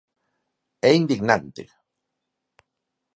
[0.89, 1.63] ¡É indignante!